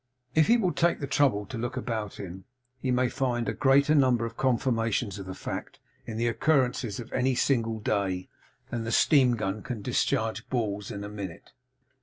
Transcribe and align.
If 0.33 0.47
he 0.47 0.57
will 0.57 0.71
take 0.71 0.99
the 0.99 1.05
trouble 1.05 1.45
to 1.45 1.59
look 1.59 1.77
about 1.77 2.15
him, 2.19 2.45
he 2.79 2.89
may 2.89 3.07
find 3.07 3.47
a 3.47 3.53
greater 3.53 3.93
number 3.93 4.25
of 4.25 4.35
confirmations 4.35 5.19
of 5.19 5.27
the 5.27 5.35
fact 5.35 5.77
in 6.07 6.17
the 6.17 6.25
occurrences 6.25 6.99
of 6.99 7.13
any 7.13 7.35
single 7.35 7.77
day, 7.79 8.27
than 8.71 8.83
the 8.83 8.91
steam 8.91 9.35
gun 9.35 9.61
can 9.61 9.83
discharge 9.83 10.49
balls 10.49 10.89
in 10.89 11.03
a 11.03 11.07
minute. 11.07 11.51